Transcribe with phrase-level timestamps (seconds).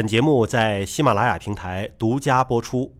[0.00, 2.90] 本节目在喜马拉雅平台独家播出。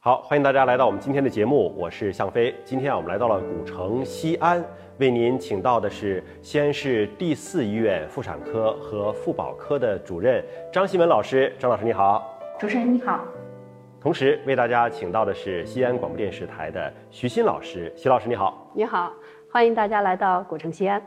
[0.00, 2.54] 好，欢迎大家来到我们今天的节目，我是向飞。
[2.64, 4.64] 今天啊，我们来到了古城西安，
[4.98, 11.54] 为您请到的是西安市第四医院妇产科和妇保科的主任张希文老师。
[11.56, 13.20] 张老师你好，主持人你好。
[14.00, 19.12] 同时为大家请到的是西安广播电视台的徐新老师，徐老师你好，你好，
[19.52, 21.00] 欢迎大家来到古城西安。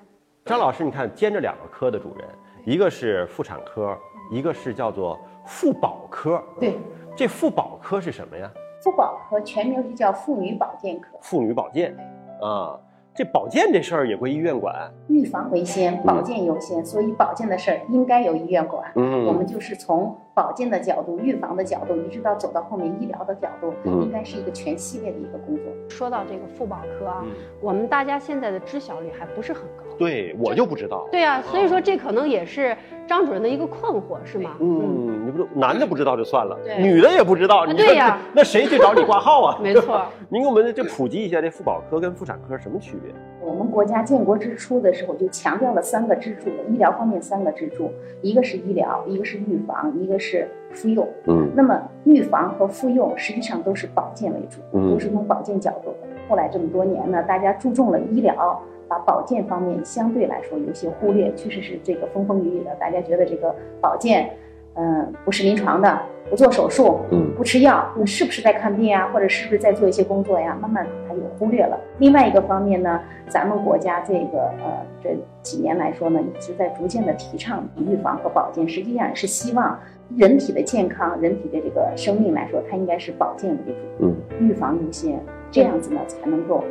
[0.45, 2.25] 张老师，你看兼着两个科的主任，
[2.63, 3.97] 一个是妇产科，
[4.31, 6.41] 一个是叫做妇保科。
[6.57, 6.79] 对，
[7.13, 8.49] 这妇保科是什么呀？
[8.81, 11.93] 妇保科全名就叫妇女保健科，妇女保健，
[12.41, 12.79] 啊，
[13.13, 18.89] 这保健这事儿也归医院管，预防为先，保健优先，所以保健的事儿应该由医院管。
[18.95, 25.65] 嗯我们就是从保健的角度、预防的角度，一直到走到后面医疗的角度，嗯应该是一个全系列的一个工作。
[25.89, 29.83] 说到这个妇保科啊，嗯我们大家现在的知晓率还不是很高。
[29.97, 31.07] 对我就不知道。
[31.11, 32.75] 对啊，所以说这可能也是
[33.07, 34.55] 张主任的一个困惑，是吗？
[34.59, 39.59] 嗯，你不男的不知道就算了，对女的也不知道，你对呀那谁去找你挂号啊？
[39.61, 40.01] 没错。
[40.29, 43.13] 您给我们这普及一下，这妇保科跟妇产科什么区别？
[43.41, 51.05] 我们国家建国之初的时候就强调了三个支柱，医疗方面三个支柱，一个是医疗，一个是预防，一个是妇幼。
[51.25, 56.07] 嗯那么预防和妇幼实际上都是保健为主，嗯都是从保健角度的。
[56.29, 64.29] 后来这么多年呢，大家注重了医疗，把保健方面相对来说有些忽略，确实是这个风风雨雨的，大家觉得这个保健，
[64.75, 70.57] 嗯、不是临床的，不做手术，嗯不吃药，那是不是在看病啊，或者是不是在做一些工作呀？
[70.61, 71.77] 慢慢他就忽略了。
[71.99, 75.09] 另外一个方面呢，咱们国家这个呃这
[75.41, 79.77] 几年来说呢，一直在逐渐的提倡预防和保健，实际上是希望
[80.15, 85.19] 人体的健康、人体的这个生命来说，它应该是保健为主，嗯，预防优先，
[85.51, 86.63] 这样子呢才能够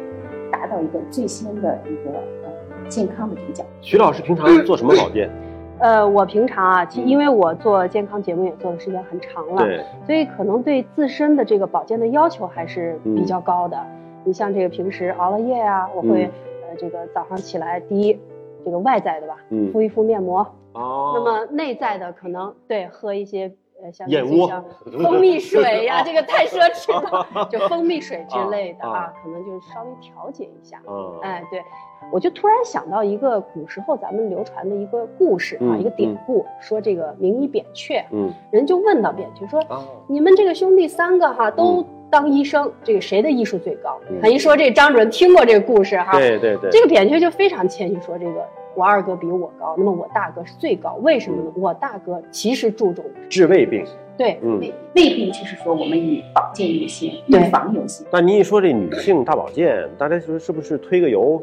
[0.51, 2.13] 达到一个最新的一个
[2.45, 3.71] 呃健康的这个角度。
[3.83, 5.29] 徐老师平常做什么保健？
[5.81, 13.77] 呃，我平常啊，其因为我做健康节目也做的时间很长了，对，所以可能对自身的这个保健的要求还是比较高的。
[14.23, 16.31] 你像这个平时熬了夜啊，我会、嗯。
[16.69, 18.17] 呃这个早上起来第一
[18.65, 19.73] 这个外在的吧，嗯。
[19.73, 21.13] 敷一敷面膜，哦。
[21.15, 23.51] 那么内在的可能对喝一些
[23.83, 24.65] 呃像燕窝像
[25.03, 30.81] 蜂蜜水呀、啊这个太奢侈了， 就蜂蜜水之类的啊啊，可能就是稍微调节一下。
[30.89, 31.63] 嗯，哎，对，
[32.13, 38.33] 我就突然想到一个古时候咱们流传的一个故事啊，嗯一个典故，说这个名医扁鹊，嗯。
[38.51, 44.01] 人就问到扁鹊说，啊，你们这个兄弟三个哈都当医生，这个谁的医术最高？
[44.11, 48.45] 嗯啊，一说这张主任听过这个故事哈，对对对，这个扁鹊就非常谦虚说，这个
[48.75, 51.53] 我二哥比我高，那么我大哥是最高，为什么呢？
[51.57, 53.85] 我大哥其实注重治胃病，
[54.17, 54.59] 对嗯。
[54.59, 58.07] 未未必就是说我们以保健优先，预对防优先。
[58.11, 61.41] 但您一说这女性大保健，大家说是不是推个油，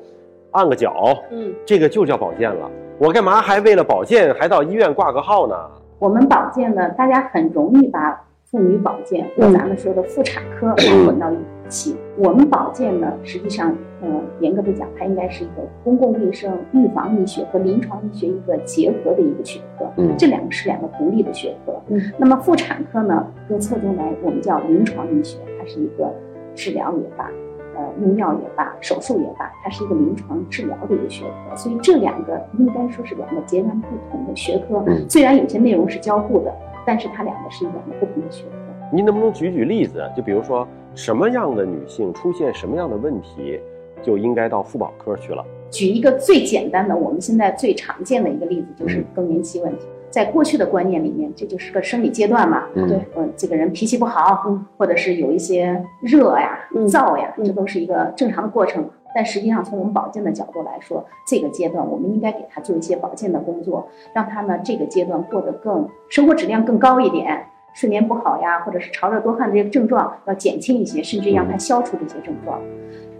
[0.51, 2.69] 按个脚，嗯，这个就叫保健了？
[2.99, 5.55] 我干嘛还为了保健还到医院挂个号呢？
[5.99, 10.73] 我们保健呢，大家很容易把妇女保健和嗯咱们说的妇产科
[11.05, 11.35] 混到一
[11.67, 11.97] 起。
[12.17, 19.85] 我们保健呢，实际上，嗯，严格的讲，它应该是一个公共卫生、预防医学和临床医学一个结合的一个学科。
[19.97, 21.73] 嗯这两个是两个独立的学科。
[21.87, 26.09] 嗯，那么妇产科呢，更侧重来我们叫临床医学，它是一个
[26.55, 27.29] 治疗也罢。
[27.75, 34.81] 呃，用药也罢，手术也罢，它是一个临床治疗的一个学科，所以这两个应该说是两个截然不同的学科。
[34.87, 36.51] 嗯虽然有些内容是交互的，
[36.87, 38.51] 但是它两个是两个不同的学科。
[38.93, 40.09] 您能不能举举例子？
[40.15, 40.65] 就比如说
[40.95, 43.59] 什么样的女性出现什么样的问题，
[44.01, 45.43] 就应该到妇保科去了？
[45.69, 49.85] 举一个最简单的，我们现在最常见的一个例子就是嗯更年期问题。
[50.09, 58.89] 在过去的观念里面，这就是个生理阶段嘛，嗯对，嗯，这个人脾气不好，嗯，或者是有一些热呀、嗯燥呀，嗯这都是一个正常的过程。
[59.17, 67.43] 但实际上，从我们保健的角度来说，这个阶段我们应该给他做一些保健的工作，让他呢这个阶段过得更生活质量更高一点，
[67.77, 72.59] 睡眠不好呀，或者是潮热多汗这些症状要减轻一些，甚至让它消除这些症状。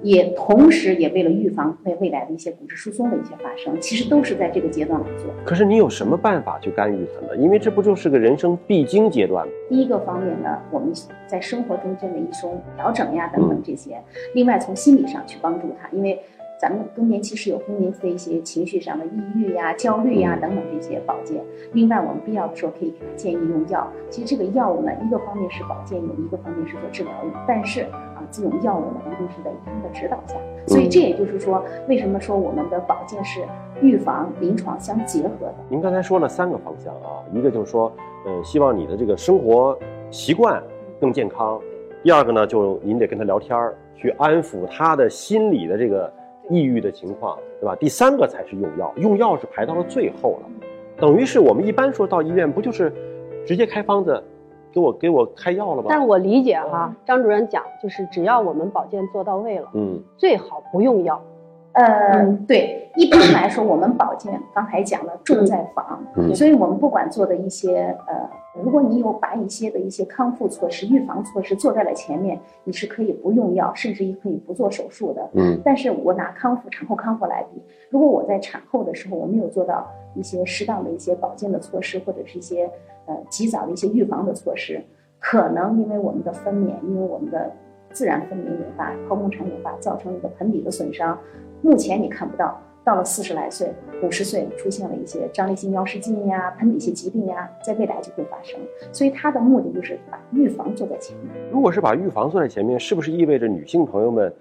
[0.01, 5.31] 也同时也为了预防未未来的一些骨质疏松的一些发生，其实都是在这个阶段来做。
[5.45, 7.38] 可是你有什么办法去干预它呢？
[7.38, 9.54] 因为这不就是个人生必经阶段吗？
[9.69, 10.92] 第一个方面呢，我们
[11.27, 13.94] 在生活中间的一种调整呀等等这些；
[14.33, 16.19] 另外从心理上去帮助他，因为
[16.59, 21.39] 咱们更年期是有更年期的一些情绪上的抑郁呀、焦虑呀等等这些保健。
[21.74, 23.88] 另外，我们必要的时候可以给他建议用药。
[24.09, 27.31] 其实这个药物呢，一个方面是保健用，一个方面是做治疗用。
[27.48, 30.36] 但是啊，这种药物呢，一定是在医生的指导下。
[30.65, 33.42] 所以这也就是说，为什么说我们的保健是
[33.81, 35.56] 预防、临床相结合的？
[35.69, 37.92] 您刚才说了三个方向啊，一个就是说，
[38.25, 39.77] 呃，希望你的这个生活
[40.09, 40.62] 习惯
[41.00, 41.59] 更健康；
[42.01, 46.12] 第二个呢，就您得跟他聊天儿，去安抚他的心理的这个
[46.49, 47.75] 抑郁的情况，对吧？
[47.75, 50.49] 第三个才是用药，用药是排到了最后了，
[50.97, 52.94] 等于是我们一般说到医院不就是
[53.45, 54.23] 直接开方子，
[54.71, 55.88] 给我给我开药了吗？
[55.89, 61.21] 但是我理解哈，张主任讲就是只要我们保健做到位了，嗯最好不用药。
[61.77, 68.27] 呃，对，一般来说，我们保健刚才讲了重在防，嗯所以我们不管做的一些呃，
[68.63, 75.29] 如果你有把一些的一些康复措施、预防措施做在了前面，你是可以不用药，甚至于可以不做手术的。
[75.35, 82.68] 嗯但是我拿康复、产后康复来比，如果我在产后的时候我没有做到一些适当的一些保健的措施，或者是一些
[83.06, 84.83] 呃及早的一些预防的措施，
[85.19, 87.51] 可能因为我们的分娩，因为我们的
[87.91, 91.15] 自然分娩引发、剖宫产引发，造成一个盆底的损伤。
[91.62, 98.59] 目前你看不到，到了四十来岁、五十岁，出现了一些张力性尿失禁呀、盆底些疾病呀，在未来就会发生。
[98.92, 101.27] 所以它的目的就是把预防做在前面。
[101.51, 104.33] 如果是把预防做在前面，是不是意味着女性朋友们，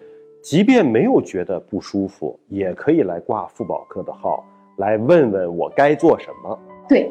[0.42, 4.44] 即便没有觉得不舒服，也可以来挂妇保科的号，
[4.76, 6.58] 来问问我该做什么？
[6.88, 7.10] 对，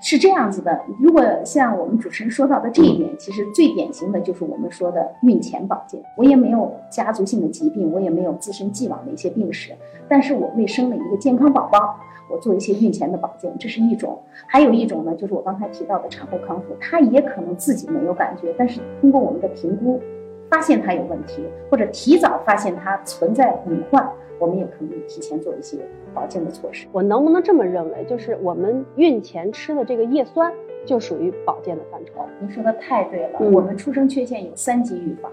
[0.00, 0.80] 是这样子的。
[1.00, 6.00] 如果像我们主持人说到的这一点，其实最典型的就是我们说的孕前保健。
[6.16, 9.72] 我也没有家族性的疾病，我也没有自身既往的一些病史，
[10.08, 11.98] 但是我为生了一个健康宝宝，
[12.30, 14.18] 我做一些孕前的保健，这是一种。
[14.46, 20.00] 还有一种呢，就是我刚才提到的产后康复，他也可能自己没有感觉，但是通过我们的评估，
[20.50, 25.78] 发现它有问题，或者提早发现它存在隐患，我们也可以提前做一些
[26.14, 26.86] 保健的措施。
[26.92, 28.04] 我能不能这么认为？
[28.04, 30.52] 就是我们孕前吃的这个叶酸
[30.86, 32.24] 就属于保健的范畴。
[32.40, 35.30] 您说的太对了，嗯我们出生缺陷有三级预防，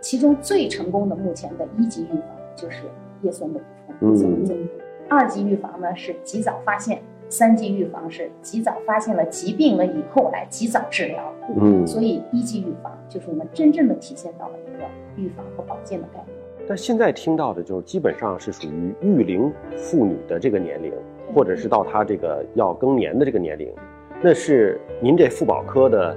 [0.00, 2.82] 其中最成功的目前的一级预防就是
[3.22, 3.64] 叶酸的补
[4.00, 4.70] 充、叶酸的增补。
[5.08, 11.32] 二级预防呢是及早发现，三级预防是及早发现了疾病了以后来及早治疗。
[11.60, 14.84] 嗯，所以一级预防就是我们真正的体现到了一个
[15.16, 16.36] 预防和保健的概念。
[16.68, 20.92] 但现在听到的就是基本上是属于育龄妇女的这个年龄，
[21.32, 23.72] 或者是到她这个要更年的这个年龄，
[24.20, 26.16] 那是您这妇保科的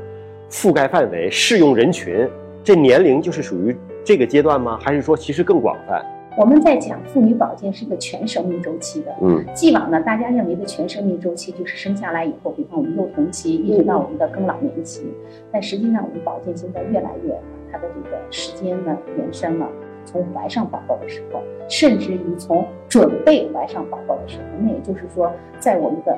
[0.50, 2.28] 覆盖范围、适用人群，
[2.64, 4.80] 这年龄就是属于这个阶段吗？
[4.82, 6.04] 还是说其实更广泛？
[6.40, 9.46] 我们在讲妇女保健是一个全生命周期的，嗯。
[9.54, 15.06] 既往呢，大家认为的全生命周期就是生下来以后，比方我们幼童期一直到我们的更老年期，
[15.52, 19.68] 但实际上我们保健现在越来越把它的这个时间呢延伸了，
[20.06, 26.18] 从怀上宝宝的时候，甚至于从准备怀上宝宝的时候，那也就是说，在我们的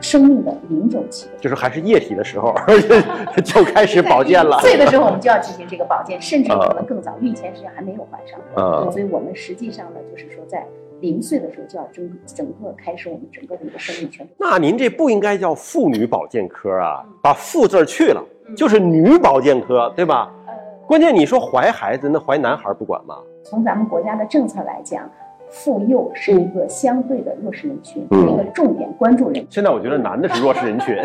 [0.00, 2.54] 生命的零周期就是还是液体的时候
[3.44, 4.58] 就开始保健了。
[4.60, 8.38] 岁的时候，我们就要进行这个保健， 甚至可能更早，孕前实际上还没有怀上。
[8.54, 10.66] 啊所以我们实际上呢，就是说在
[11.00, 18.22] 零岁的时候就要整整个开始我们整个的一个生命全那您这不应该叫妇女保健科啊，把“妇”字去了，
[18.56, 20.30] 就是女保健科，对吧？
[20.46, 20.54] 呃，
[20.86, 23.16] 关键你说怀孩子，那怀男孩不管吗？
[23.42, 25.02] 从咱们国家的政策来讲，
[25.50, 29.46] 妇幼是一个相对的弱势人群，一个重点关注人群。
[29.50, 30.96] 现在我觉得男的是弱势人群。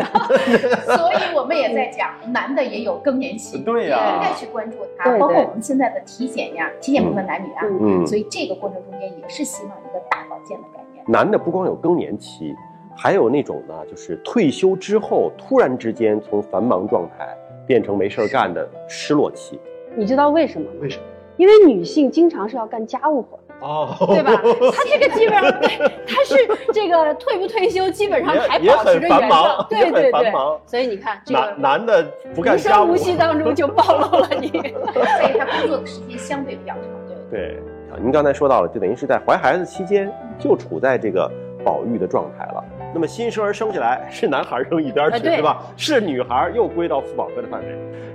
[0.96, 11.04] 所以我们也在讲， 男的也有更年期，对呀也应该去关注他，对对包括我们现在的体检呀，体检部分男女啊，嗯，所以这个过程中间也是希望一个大保健的概念。
[11.06, 12.54] 男的不光有更年期，
[12.96, 17.28] 还有那种呢，就是退休之后突然之间从繁忙状态
[17.66, 19.60] 变成没事儿干的失落期。
[19.96, 20.76] 你知道为什么吗？
[20.82, 21.04] 为什么？
[21.36, 24.32] 因为女性经常是要干家务活的，哦，对吧？
[24.72, 25.52] 他这个基本上，
[26.06, 26.34] 他是
[26.72, 30.32] 这个退不退休，基本上还保持着很繁忙原状。，对对对。
[30.66, 32.02] 所以你看，这个男男的
[32.34, 34.48] 不干无家务声无，息当中就暴露了你。
[34.50, 36.82] 所以他工作的时间相对比较长。
[37.30, 37.56] 对，对，
[37.90, 41.30] 啊，您刚才说到了，就等于是在怀孩子期间就处在这个
[41.64, 42.64] 保育的状态了。
[42.92, 45.62] 那么新生儿生下来是男孩儿扔一边儿去，啊对对吧？
[45.76, 47.66] 是女孩儿又归到妇保科的范围。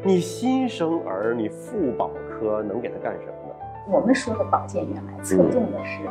[0.03, 3.44] 你新生儿，你妇保科能给他干什么呢？
[3.87, 6.05] 我们说的保健原来侧重的是，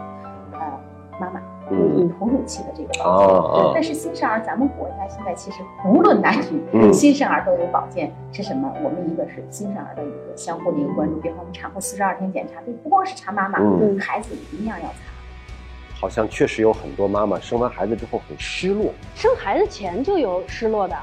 [0.53, 0.61] 呃，
[1.21, 1.41] 妈妈
[1.71, 3.37] 嗯哺乳期的这个保健。
[3.37, 8.73] 哦但是新生儿，咱们国家现在其实无论男女，嗯 新生儿都有保健是什么？
[8.83, 14.95] 我们一个是新生儿的一个相互的一个关注，比方我们产后四十二天检查，对，不光是查妈妈，嗯孩子一样要查。
[16.01, 18.93] 好像确实有很多妈妈生完孩子之后很失落。
[19.15, 20.95] 生孩子前就有失落的，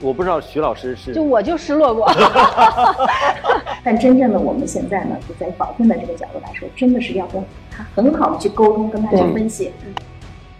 [0.00, 2.10] 我不知道徐老师是就我就失落过。
[3.84, 9.72] 但真正的我们现在呢，就在保定的这个角度来说，真的是要跟他很好的去沟通，跟他去分析，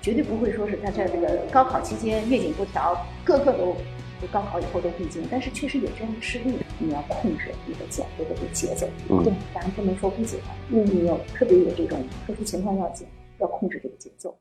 [0.01, 3.77] 绝对不会说是他在这个高考期间月经不调，个个都
[4.21, 9.23] 就高考以后都闭经，但是确实有这样的事例，你要控制你的减肥的这个节奏，嗯。
[9.23, 10.85] 对，当然不能说不减，嗯。
[10.85, 13.07] 你有特别有这种特殊情况要减，
[13.39, 14.37] 要控制这个节奏。